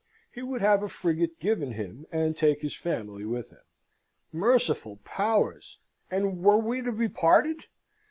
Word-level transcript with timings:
He 0.33 0.41
would 0.41 0.61
have 0.61 0.81
a 0.81 0.89
frigate 0.89 1.39
given 1.39 1.73
him, 1.73 2.07
and 2.11 2.35
take 2.35 2.61
his 2.61 2.75
family 2.75 3.23
with 3.23 3.51
him. 3.51 3.61
Merciful 4.31 4.95
powers! 5.05 5.77
and 6.09 6.41
were 6.43 6.57
we 6.57 6.81
to 6.81 6.91
be 6.91 7.07
parted? 7.07 7.65